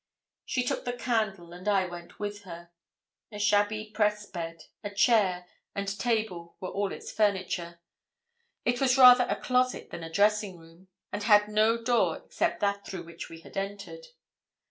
She 0.47 0.63
took 0.63 0.83
the 0.83 0.93
candle, 0.93 1.53
and 1.53 1.67
I 1.67 1.85
went 1.85 2.09
in 2.13 2.15
with 2.17 2.41
her. 2.41 2.71
A 3.31 3.37
shabby 3.37 3.91
press 3.93 4.25
bed, 4.25 4.63
a 4.83 4.89
chair, 4.89 5.45
and 5.75 5.87
table 5.99 6.57
were 6.59 6.69
all 6.69 6.91
its 6.91 7.11
furniture; 7.11 7.79
it 8.65 8.81
was 8.81 8.97
rather 8.97 9.27
a 9.29 9.39
closet 9.39 9.91
than 9.91 10.01
a 10.03 10.09
dressing 10.11 10.57
room, 10.57 10.87
and 11.11 11.21
had 11.21 11.49
no 11.49 11.79
door 11.79 12.17
except 12.25 12.61
that 12.61 12.83
through 12.83 13.03
which 13.03 13.29
we 13.29 13.41
had 13.41 13.55
entered. 13.55 14.07